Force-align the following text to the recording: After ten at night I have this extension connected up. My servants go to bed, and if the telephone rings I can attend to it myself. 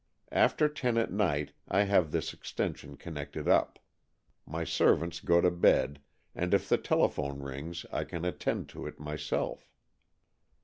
After 0.31 0.67
ten 0.67 0.97
at 0.97 1.11
night 1.13 1.51
I 1.67 1.83
have 1.83 2.09
this 2.09 2.33
extension 2.33 2.97
connected 2.97 3.47
up. 3.47 3.77
My 4.47 4.63
servants 4.63 5.19
go 5.19 5.41
to 5.41 5.51
bed, 5.51 6.01
and 6.33 6.55
if 6.55 6.67
the 6.67 6.79
telephone 6.79 7.39
rings 7.43 7.85
I 7.93 8.05
can 8.05 8.25
attend 8.25 8.67
to 8.69 8.87
it 8.87 8.99
myself. 8.99 9.69